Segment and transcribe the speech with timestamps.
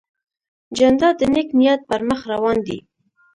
[0.77, 2.77] جانداد د نیک نیت پر مخ روان دی.